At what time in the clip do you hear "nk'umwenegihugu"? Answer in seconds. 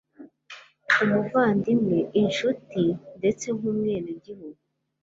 3.57-4.59